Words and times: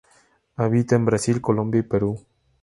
Habita 0.55 0.95
en 0.95 1.05
Brasil, 1.05 1.41
Colombia 1.41 1.81
y 1.81 1.83
Perú. 1.83 2.25